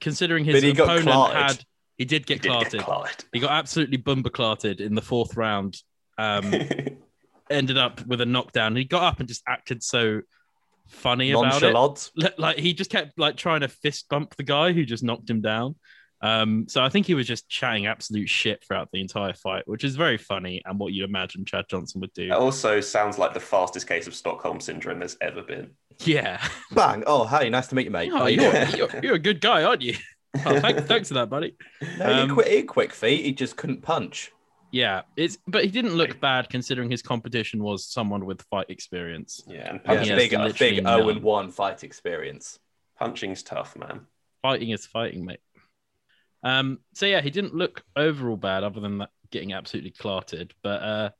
[0.00, 1.36] considering his But he opponent clarted.
[1.58, 1.64] had,
[1.98, 2.72] he did get He did clarted.
[2.80, 3.24] get clarted.
[3.32, 5.76] He got absolutely bumper clarted in the fourth round.
[6.18, 6.52] Um,
[7.50, 8.76] ended up with a knockdown.
[8.76, 10.22] He got up and just acted so
[10.88, 11.72] funny about it.
[11.72, 12.10] Nonchalant.
[12.16, 15.28] Li- Like he just kept like trying to fist bump the guy who just knocked
[15.28, 15.76] him down.
[16.22, 19.82] Um, so I think he was just chatting absolute shit throughout the entire fight, which
[19.82, 22.26] is very funny and what you'd imagine Chad Johnson would do.
[22.26, 25.70] It also sounds like the fastest case of Stockholm syndrome there's ever been.
[26.04, 26.40] Yeah.
[26.70, 27.02] Bang!
[27.08, 28.12] Oh, hey, nice to meet you, mate.
[28.14, 29.96] Oh, you're, you're, you're a good guy, aren't you?
[30.34, 31.56] Oh, thanks, thanks for that, buddy.
[31.98, 33.24] no, he, um, quick, he had quick feet.
[33.24, 34.32] He just couldn't punch.
[34.70, 39.44] Yeah, it's but he didn't look bad considering his competition was someone with fight experience.
[39.46, 40.98] Yeah, and Yeah, big, a big none.
[41.00, 42.58] 0 and 1 fight experience.
[42.98, 44.06] punching's tough, man.
[44.40, 45.40] Fighting is fighting, mate.
[46.42, 50.54] Um, so yeah, he didn't look overall bad, other than that getting absolutely clarted.
[50.62, 51.10] But uh,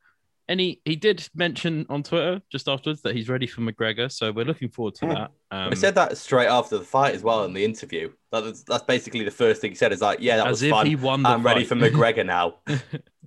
[0.48, 4.44] any he did mention on Twitter just afterwards that he's ready for McGregor, so we're
[4.44, 5.12] looking forward to Hmm.
[5.12, 5.30] that.
[5.50, 8.12] Um, I said that straight after the fight as well in the interview.
[8.32, 9.92] That was, that's basically the first thing he said.
[9.92, 10.86] Is like, yeah, that as was if fun.
[10.86, 11.22] he won.
[11.22, 12.56] The I'm ready for McGregor now.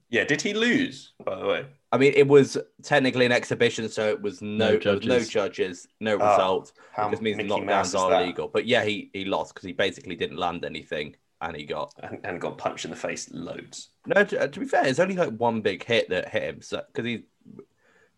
[0.10, 1.14] Yeah, did he lose?
[1.26, 4.78] By the way, I mean, it was technically an exhibition, so it was no, No
[4.80, 5.30] there was no judges.
[5.30, 6.72] judges, no Ah, result.
[6.94, 8.22] how It just means knockdowns are that?
[8.22, 8.48] illegal.
[8.48, 11.16] But yeah, he he lost because he basically didn't land anything.
[11.42, 13.90] And he got and, and got punched in the face loads.
[14.06, 14.24] no.
[14.24, 16.62] To, to be fair, it's only like one big hit that hit him.
[16.62, 17.24] So because he,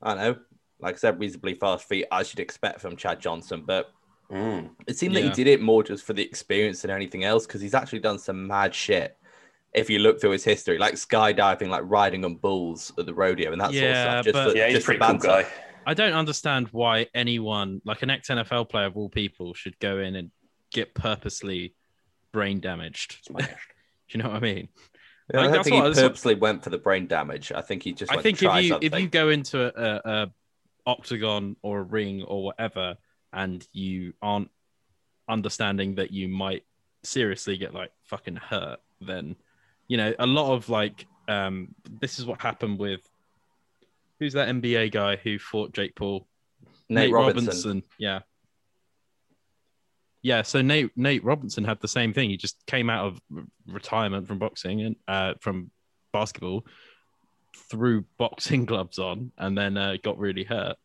[0.01, 0.35] I don't know,
[0.79, 3.91] like I said, reasonably fast feet as you'd expect from Chad Johnson, but
[4.29, 4.71] Mm.
[4.87, 7.61] it seemed that he did it more just for the experience than anything else because
[7.61, 9.15] he's actually done some mad shit.
[9.73, 13.53] If you look through his history, like skydiving, like riding on bulls at the rodeo
[13.53, 15.29] and that Yeah, sort of stuff, just but- for, Yeah, he's just for pretty cool
[15.29, 15.45] guy.
[15.85, 19.99] I don't understand why anyone, like an ex NFL player of all people, should go
[19.99, 20.29] in and
[20.73, 21.73] get purposely
[22.37, 23.17] brain damaged.
[23.35, 23.43] Do
[24.09, 24.69] you know what I mean?
[25.33, 27.51] Yeah, I don't think he what- that's what- purposely went for the brain damage.
[27.51, 28.11] I think he just.
[28.11, 28.93] I went think to try if you something.
[28.93, 30.31] if you go into a, a, a
[30.85, 32.97] octagon or a ring or whatever,
[33.33, 34.51] and you aren't
[35.27, 36.63] understanding that you might
[37.03, 39.35] seriously get like fucking hurt, then
[39.87, 43.01] you know a lot of like um this is what happened with
[44.19, 46.27] who's that NBA guy who fought Jake Paul?
[46.87, 47.83] Nate, Robinson.
[47.97, 48.19] Yeah.
[50.27, 52.29] Yeah, so Nate Nate Robinson had the same thing.
[52.29, 53.21] He just came out of
[53.65, 55.71] retirement from boxing and uh, from
[56.11, 56.65] basketball,
[57.71, 60.75] threw boxing gloves on, and then uh, got really hurt.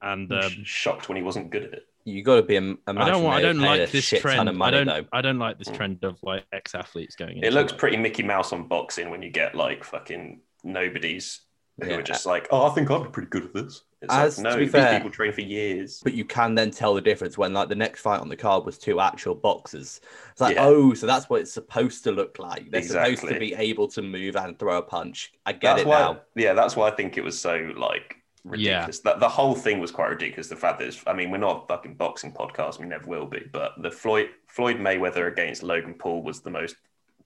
[0.00, 1.86] And um, shocked when he wasn't good at it.
[2.06, 2.56] You got to be.
[2.56, 3.36] A, I don't want.
[3.36, 4.48] I don't like this trend.
[4.48, 4.86] Of money, I don't.
[4.86, 5.08] though.
[5.12, 5.76] I don't like this Mm.
[5.76, 7.36] trend of like ex athletes going.
[7.36, 11.42] It into, looks like- pretty Mickey Mouse on boxing when you get like fucking nobodies
[11.82, 11.96] who Yeah.
[11.96, 13.82] are just like, oh, I think I'd be pretty good at this.
[14.02, 16.00] It's As- like, no, to be these fair- people train for years.
[16.02, 18.64] But you can then tell the difference when like the next fight on the card
[18.64, 20.00] was two actual boxers.
[20.32, 20.64] It's like, Yeah.
[20.64, 22.70] oh, so that's what it's supposed to look like.
[22.70, 25.32] They're supposed to be able to move and throw a punch.
[25.44, 26.20] I get That's it why, now.
[26.34, 28.50] yeah, that's why I think it was so like Yeah.
[28.86, 29.00] ridiculous.
[29.00, 30.48] That the whole thing was quite ridiculous.
[30.48, 33.26] The fact that it's, I mean, we're not a fucking boxing podcast, we never will
[33.26, 33.44] be.
[33.52, 36.74] But the Floyd Floyd Mayweather against Logan Paul was the most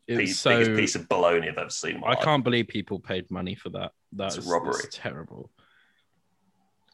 [0.09, 0.51] It was piece, so.
[0.59, 2.03] biggest piece of baloney I've ever seen.
[2.05, 2.25] I life.
[2.25, 3.93] can't believe people paid money for that.
[4.13, 4.83] That's It's robbery.
[4.91, 5.51] terrible.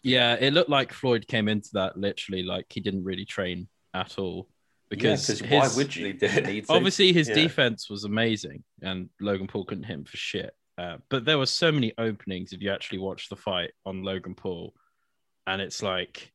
[0.03, 4.19] Yeah, it looked like Floyd came into that literally like he didn't really train at
[4.19, 4.49] all
[4.89, 6.19] because why his- would you?
[6.69, 7.35] Obviously his Yeah.
[7.35, 10.55] defense was amazing and Logan Paul couldn't hit him for shit.
[10.79, 14.35] Uh, but there were so many openings if you actually watch the fight on Logan
[14.35, 14.75] Paul,
[15.47, 16.33] and it's like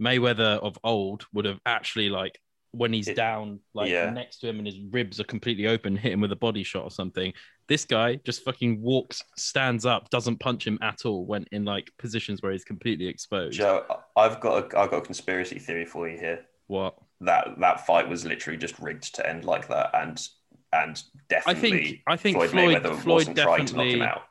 [0.00, 2.38] Mayweather of old would have actually like
[2.70, 4.10] when he's It- down like yeah.
[4.10, 6.84] next to him and his ribs are completely open, hit him with a body shot
[6.84, 7.32] or something.
[7.68, 11.26] This guy just fucking walks, stands up, doesn't punch him at all.
[11.26, 13.58] Went in like positions where he's completely exposed.
[13.58, 13.84] Joe,
[14.16, 16.40] I've got a, I've got a conspiracy theory for you here.
[16.66, 16.96] What?
[17.20, 20.18] That that fight was literally just rigged to end like that, and
[20.72, 21.68] and definitely.
[21.68, 24.22] I think I think Floyd, Floyd Mayweather Floyd, wasn't trying to knock him out.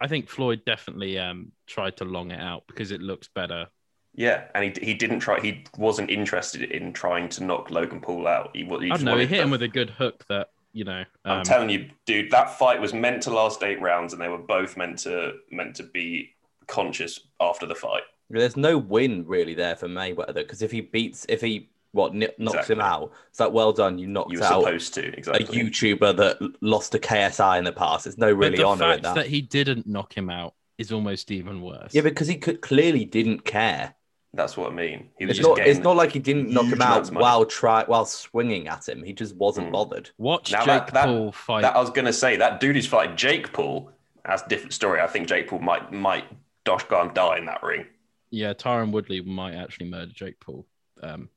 [0.00, 3.66] I think Floyd definitely um tried to long it out because it looks better.
[4.14, 5.40] Yeah, and he, he didn't try.
[5.40, 8.50] He wasn't interested in trying to knock Logan Paul out.
[8.54, 9.16] He, he I know.
[9.16, 11.04] He hit the- him with a good hook that you know.
[11.24, 14.28] I'm Um, telling you, dude, that fight was meant to last eight rounds, and they
[14.28, 16.30] were both meant to meant to be
[16.66, 18.02] conscious after the fight.
[18.28, 22.28] There's no win really there for Mayweather because if he beats, if he what ni-
[22.38, 25.44] knocks him out, it's like well done, you knocked You were out supposed to exactly.
[25.60, 25.64] a.
[25.64, 28.04] YouTuber that lost to KSI in the past.
[28.04, 29.14] There's no really the honor in fact that.
[29.16, 31.92] that he didn't knock him out is almost even worse.
[31.92, 33.94] Yeah, because he could clearly didn't care.
[34.32, 35.10] That's what I mean.
[35.18, 35.56] He was It's just not.
[35.56, 37.22] getting It's not like he didn't knock him out amounts of money.
[37.24, 39.02] while try while swinging at him.
[39.02, 39.72] He just wasn't Hmm.
[39.72, 40.10] bothered.
[40.18, 41.62] Watch Now Jake that- that- Paul fight.
[41.62, 41.74] that.
[41.74, 43.90] I was gonna say that dude who's fighting Jake Paul.
[44.24, 45.00] That's a different story.
[45.00, 46.26] I think Jake Paul might might
[46.64, 47.86] dosh go and die in that ring.
[48.30, 50.64] yeah, Tyron Woodley might actually murder Jake Paul.
[51.02, 51.30] Um,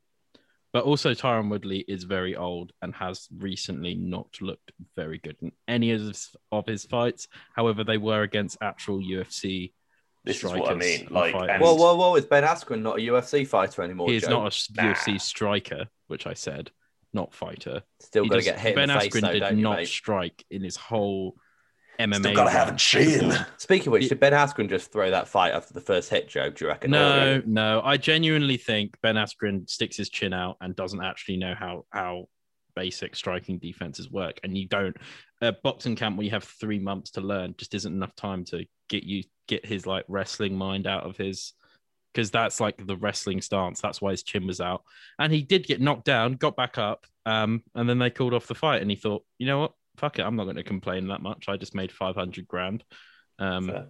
[0.71, 5.51] but also Tyron Woodley is very old and has recently not looked very good in
[5.67, 7.27] any of his, of his fights.
[7.55, 9.73] However, they were against actual UFC.
[10.25, 11.07] This is what I mean.
[11.09, 11.49] Like, fighters.
[11.51, 12.15] and Whoa, whoa, whoa!
[12.15, 14.09] Is Ben Askren not a UFC fighter anymore?
[14.09, 14.29] He is Joe?
[14.29, 14.93] not a Nah.
[14.93, 16.71] UFC striker, which I said,
[17.13, 17.83] not fighter.
[17.99, 20.63] Still got to get hit ben in the Askren though, did don't you, strike in
[20.63, 21.35] his whole
[21.99, 22.15] MMA.
[22.15, 23.33] still gotta have a chin.
[23.57, 26.49] Speaking of which, did Ben Askren just throw that fight after the first hit, Joe?
[26.49, 26.91] Do you reckon?
[26.91, 27.81] No, no.
[27.83, 32.29] I genuinely think Ben Askren sticks his chin out and doesn't actually know how how
[32.75, 34.39] basic striking defenses work.
[34.43, 34.95] And you don't
[35.41, 38.65] a boxing camp where you have three months to learn just isn't enough time to
[38.89, 41.53] get you get his like wrestling mind out of his
[42.13, 43.81] because that's like the wrestling stance.
[43.81, 44.83] That's why his chin was out.
[45.17, 48.47] And he did get knocked down, got back up, um, and then they called off
[48.47, 48.81] the fight.
[48.81, 49.73] And he thought, you know what?
[49.97, 51.45] Fuck it, I'm not going to complain that much.
[51.47, 52.83] I just made 500 grand.
[53.39, 53.85] Um, Fair.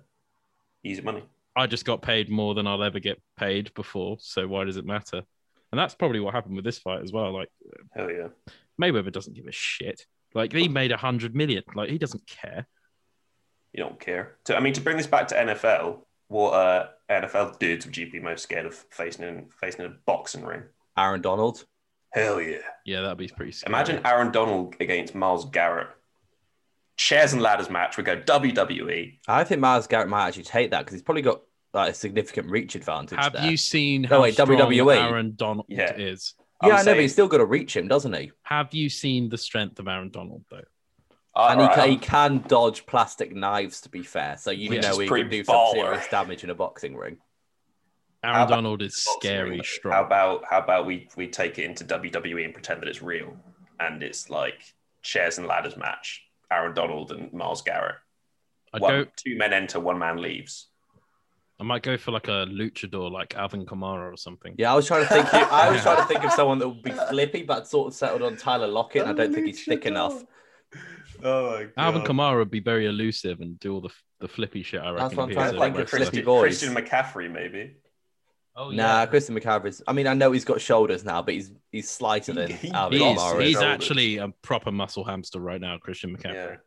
[0.86, 1.24] Easy money.
[1.56, 4.18] I just got paid more than I'll ever get paid before.
[4.20, 5.24] So why does it matter?
[5.74, 7.34] And that's probably what happened with this fight as well.
[7.34, 7.50] Like
[7.96, 8.28] Hell yeah.
[8.80, 10.06] Mayweather doesn't give a shit.
[10.36, 11.64] Like he made a hundred million.
[11.74, 12.68] Like he doesn't care.
[13.72, 14.38] You don't care.
[14.46, 18.12] To, I mean, to bring this back to NFL, what uh, NFL dudes would you
[18.12, 20.62] be most scared of facing in facing in a boxing ring?
[20.96, 21.66] Aaron Donald.
[22.12, 22.58] Hell yeah.
[22.86, 23.72] Yeah, that'd be pretty scary.
[23.72, 25.88] Imagine Aaron Donald against Myles Garrett.
[26.98, 27.98] Chairs and ladders match.
[27.98, 28.16] We go.
[28.16, 29.18] WWE.
[29.28, 31.42] I think Myles Garrett might actually take that because he's probably got
[31.74, 33.18] like a significant reach advantage.
[33.20, 33.50] Have there.
[33.50, 34.96] you seen No, how wait, strong WWE?
[35.10, 35.94] Aaron Donald Yeah.
[35.96, 36.36] is?
[36.62, 38.32] I'm Yeah, I know, but he's still got to reach him, doesn't he?
[38.44, 40.62] Have you seen the strength of Aaron Donald though?
[41.36, 44.38] I- And he, right, ca- he I'm- can dodge plastic knives, to be fair.
[44.38, 47.18] So you Which know he can do some serious damage in a boxing ring.
[48.24, 49.64] Aaron How about Donald is scary ring?
[49.64, 49.94] strong.
[49.94, 53.36] How about how about we we take it into WWE and pretend that it's real,
[53.80, 54.62] and it's like
[55.02, 56.24] chairs and ladders match.
[56.52, 57.96] Aaron Donald and Myles Garrett.
[58.74, 59.12] I'd One, go.
[59.18, 60.70] two men enter, one man leaves.
[61.64, 64.54] I might go for like a luchador, like Alvin Kamara or something.
[64.58, 65.34] Yeah, I was trying to think.
[65.34, 68.22] I was trying to think of someone that would be flippy, but sort of settled
[68.22, 69.04] on Tyler Lockett.
[69.04, 70.22] And I don't think he's thick enough.
[71.24, 71.72] Oh my god.
[71.78, 74.82] Alvin Kamara would be very elusive and do all the the flippy shit.
[74.82, 74.98] I reckon.
[75.08, 76.00] That's what I'm trying to a think of wrestler.
[76.00, 76.42] Christian, boys.
[76.60, 77.78] Christian McCaffrey, maybe.
[78.58, 79.82] Oh, Nah, Christian McCaffrey's.
[79.88, 82.72] I mean, I know he's got shoulders now, but he's he's slighter than He- he
[82.72, 83.46] Alvin He's, Kamara Kamara.
[83.46, 86.18] he's actually a proper muscle hamster right now, Christian Yeah.
[86.18, 86.58] McCaffrey.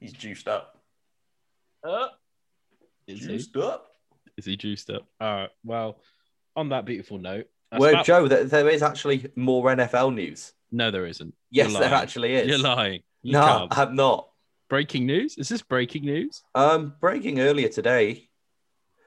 [0.00, 0.80] He's juiced up.
[1.86, 2.08] Uh,
[3.06, 3.26] Is he?
[3.26, 3.86] Juiced up.
[4.36, 5.06] Is he juiced up?
[5.20, 5.50] All right.
[5.64, 5.98] Well,
[6.54, 10.52] on that beautiful note, Well, about- Joe, there, there is actually more NFL news.
[10.70, 11.34] no, there isn't.
[11.50, 12.48] Yes, there actually is.
[12.48, 13.02] You're lying.
[13.22, 13.78] You no, can't.
[13.78, 14.28] I'm not.
[14.68, 15.36] Breaking news?
[15.38, 16.42] Is this breaking news?
[16.54, 18.28] Um, breaking earlier today.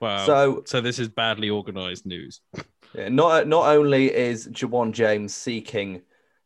[0.02, 0.26] Wow.
[0.26, 2.40] So, So this is badly organized news.
[2.94, 6.02] yeah, not not only is Ja'Wuan James seeking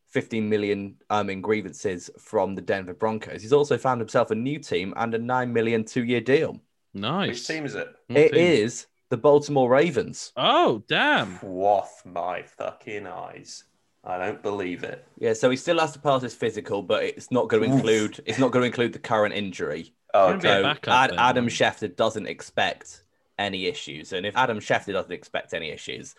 [0.08, 4.58] 15 million um, in grievances from the Denver Broncos, he's also found himself a new
[4.58, 6.60] team and a nine million two year deal.
[6.94, 7.28] Nice.
[7.28, 7.88] Which team is it?
[8.08, 8.40] What It team?
[8.40, 10.32] is the Baltimore Ravens.
[10.36, 11.38] Oh, damn.
[11.38, 13.64] Quaff my fucking eyes.
[14.04, 15.06] I don't believe it.
[15.18, 17.74] Yeah, so he still has to pass his physical, but it's not going to Oof.
[17.76, 19.94] include it's not going to include the current injury.
[20.12, 20.58] Oh, Gonna be a okay.
[20.58, 21.46] So backup Ad- then, Adam?
[21.48, 23.02] Schefter doesn't expect
[23.38, 26.14] any issues, and if Adam Schefter doesn't expect any issues,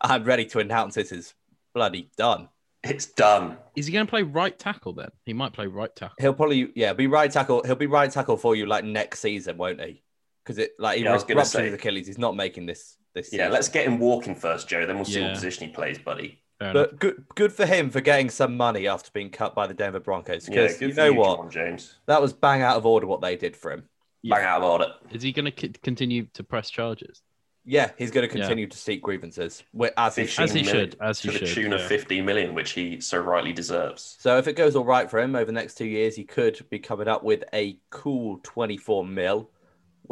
[0.00, 1.34] I'm ready to announce this is
[1.74, 2.48] bloody done.
[2.84, 3.56] It's done.
[3.76, 5.08] Is he going to play right tackle then?
[5.24, 6.16] He might play right tackle.
[6.20, 7.62] He'll probably yeah be right tackle.
[7.64, 10.02] He'll be right tackle for you like next season, won't he?
[10.44, 11.74] Because it like he Yeah, was ruptured gonna his.
[11.74, 12.06] Achilles.
[12.06, 13.32] He's not making this this.
[13.32, 13.52] Yeah, season.
[13.52, 14.86] let's get him walking first, Joe.
[14.86, 15.26] Then we'll see Yeah.
[15.28, 16.40] what position he plays, buddy.
[16.58, 16.88] Fair enough.
[16.90, 20.00] But good good for him for getting some money after being cut by the Denver
[20.00, 20.46] Broncos.
[20.46, 21.94] Because good you know you, what, John James.
[22.06, 23.88] that was bang out of order what they did for him.
[24.24, 24.86] Bang out of order.
[25.10, 27.22] Is he going to continue to press charges?
[27.64, 28.42] Yeah, he's going to Yeah.
[28.44, 30.42] continue to seek grievances wh- as he should.
[30.44, 31.88] As he should, as he to the should, tune of yeah.
[31.88, 34.16] 15 million, which he so rightly deserves.
[34.20, 36.64] So if it goes all right for him over the next two years, he could
[36.70, 39.50] be coming up with a cool 24 mil,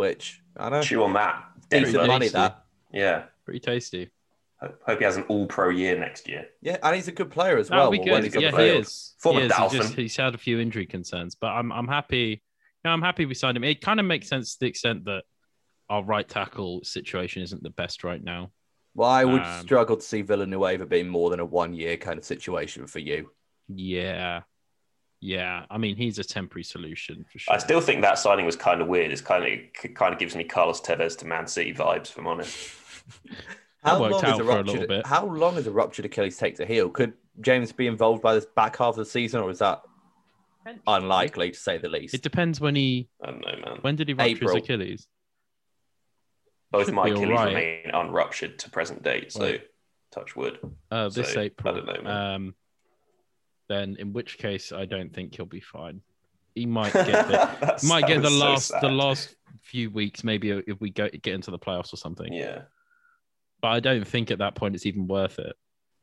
[0.01, 1.45] which I don't know, Chew on that.
[1.69, 2.33] decent money tasty.
[2.39, 2.65] that.
[2.93, 3.25] Yeah.
[3.45, 4.11] Pretty tasty.
[4.87, 6.47] Hope he has an all pro year next year.
[6.61, 7.91] Yeah, and he's a good player as That'll well.
[7.93, 8.25] be when good.
[8.25, 9.15] he's on Yeah, the he is.
[9.19, 9.53] Former he is.
[9.73, 12.43] He just, he's had a few injury concerns, but I'm I'm happy.
[12.85, 13.65] Yeah, I'm happy we signed him.
[13.65, 15.23] It kind of makes sense to the extent that
[15.89, 18.51] our right tackle situation isn't the best right now.
[18.95, 22.19] Well, I would Um, struggle to see Villanueva being more than a one year kind
[22.19, 23.31] of situation for you.
[23.69, 24.43] Yeah,
[25.21, 25.65] yeah.
[25.71, 27.55] I mean, he's a temporary solution for sure.
[27.55, 29.13] I still think that signing was kind of weird.
[29.13, 32.19] It's kind of it kind of gives me Carlos Tevez to Man City vibes, if
[32.19, 32.57] I'm honest.
[33.83, 35.07] How long, is a for a ruptured, bit.
[35.07, 36.91] how long does a ruptured Achilles take to heal?
[36.91, 39.81] Could James be involved by this back half of the season, or is that
[40.87, 42.13] unlikely to say the least?
[42.15, 43.09] It depends when he.
[43.23, 43.79] I don't know, man.
[43.81, 44.55] When did he rupture April.
[44.55, 45.09] his Achilles?
[46.71, 47.49] Both should my Achilles right.
[47.49, 49.63] remain unruptured to present date, so Right.
[50.13, 50.59] touch wood.
[50.91, 52.07] Uh, this So, I don't know, man.
[52.35, 52.55] um,
[53.71, 56.03] then in which case, I don't think he'll be fine.
[56.55, 60.81] He might get the might get the so last the last few weeks, maybe if
[60.81, 62.33] we go get into the playoffs or something.
[62.33, 62.63] Yeah.
[63.63, 65.55] But I don't think at that point it's even worth it.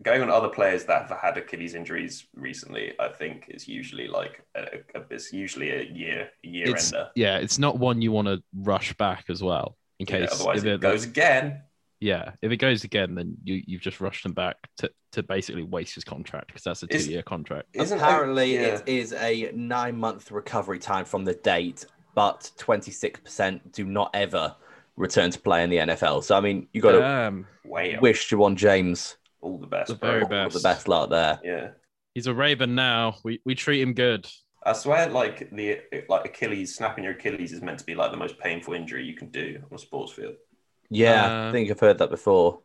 [0.04, 4.46] Going on other players that have had Achilles injuries recently, I think is usually like
[4.56, 4.62] a,
[4.96, 7.10] a, it's usually a year a year It's ender.
[7.16, 10.60] yeah, it's not one you want to rush back as well in Yeah, case otherwise
[10.60, 11.64] if it it goes again.
[12.00, 15.64] Yeah if it goes again, then you you've just rushed him back to, to basically
[15.64, 17.68] waste his contract because that's a two year contract.
[17.74, 18.62] Isn't Apparently, yeah.
[18.62, 24.56] it is a nine month recovery time from the date, but 26% do not ever
[24.96, 26.24] return to play in the NFL.
[26.24, 28.02] So, I mean, you got to Damn, way up.
[28.02, 29.90] wish Ja'Wuan James all the best.
[29.90, 30.10] the bro.
[30.10, 30.56] very all best.
[30.56, 31.40] the best luck there.
[31.44, 31.70] Yeah.
[32.14, 33.16] he's a Raven now.
[33.24, 34.28] We we treat him good.
[34.66, 35.80] I swear, like the
[36.10, 39.16] like Achilles, snapping your Achilles is meant to be like the most painful injury you
[39.16, 40.36] can do on a sports field.
[40.90, 42.62] Yeah, Uh, I think I've heard that before.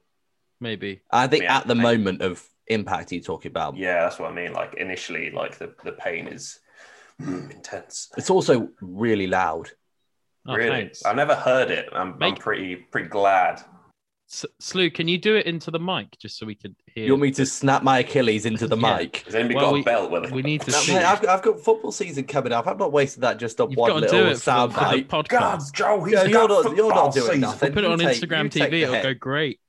[0.60, 4.18] Maybe I think Yeah, at the I- moment of impact you're talking about, Yeah, that's
[4.18, 4.52] what I mean.
[4.52, 6.60] Like initially, like the, the pain is
[7.18, 8.10] intense.
[8.16, 9.70] it's also really loud.
[10.46, 11.04] oh, really, thanks.
[11.04, 11.88] I've never heard it.
[11.92, 13.62] I'm, I'm pretty pretty glad.
[14.32, 17.04] S- Slew, can you do it into the mic just so we can hear?
[17.04, 18.96] You want me to snap my Achilles into the Yeah.
[18.96, 19.18] mic?
[19.26, 20.30] Has anybody Well, got we- a belt with it?
[20.32, 20.94] we need to No, see.
[20.94, 22.66] mate, I've, got, I've got football season coming up.
[22.66, 24.40] I'm not wasting that just on You've one got to little do it for the,
[24.40, 25.08] sound for the bite.
[25.08, 25.72] podcast.
[25.74, 27.72] Joe, Yeah, you're not, you're not doing nothing.
[27.72, 28.82] Put it on take- Instagram take TV.
[28.82, 29.02] It'll hit.
[29.02, 29.60] go great.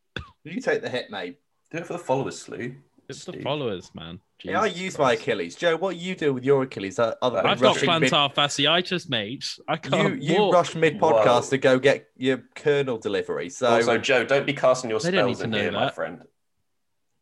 [0.45, 1.39] You take the hit, mate.
[1.71, 2.75] Do it for the followers, Slew.
[3.09, 4.19] It's the followers, man.
[4.43, 5.55] Yeah, I Jesus use my Achilles.
[5.55, 6.99] Joe, what you do with your Achilles?
[6.99, 9.57] Other than I've got rushing mid- plantar fasciitis, mate.
[9.67, 10.53] I can't you walk.
[10.53, 13.49] rush mid podcast to go get your kernel delivery.
[13.49, 15.71] So also, Joe, don't be casting your They don't need spells to in know here,
[15.71, 16.23] my friend.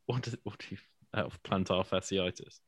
[0.07, 0.77] what did what do you
[1.13, 2.59] out of plantar fasciitis?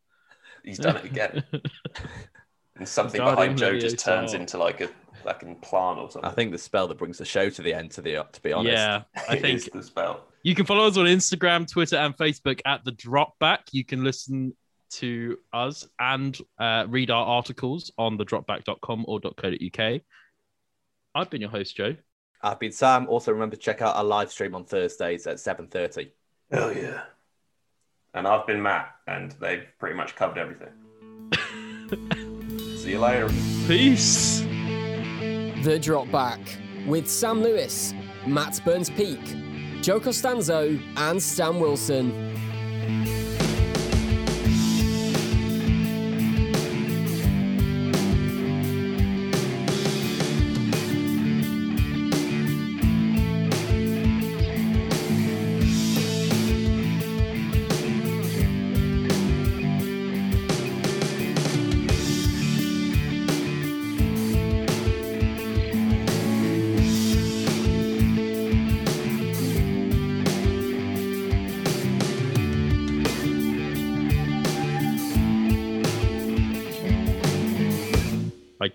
[0.64, 1.44] He's done it again.
[2.78, 4.04] and something Guardian behind Joe just Leviosa.
[4.04, 4.90] turns into like a
[5.24, 6.30] fucking plant or something.
[6.30, 7.92] I think the spell that brings the show to the end.
[7.92, 10.26] To the to be honest, Yeah, I think is the spell.
[10.44, 13.62] You can follow us on Instagram, Twitter, and Facebook at the Drop Back.
[13.72, 14.56] You can listen
[14.92, 20.02] to us and uh, read our articles on thedropback.com or .co.uk.
[21.16, 21.96] I've been your host, Joe.
[22.42, 23.08] I've been Sam.
[23.08, 26.12] Also, remember to check out our live stream on Thursdays at seven thirty.
[26.52, 27.04] Hell yeah.
[28.14, 30.74] And I've been Matt, and they've pretty much covered everything.
[32.78, 33.30] See you later.
[33.66, 34.42] Peace.
[35.64, 36.42] The Drop Back
[36.86, 37.94] with Sam Lewis,
[38.28, 39.22] Matt Burns Peak,
[39.84, 42.33] Joe Costanzo, and Stan Wilson.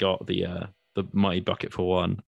[0.09, 2.23] Got the uh, the mighty bucket for one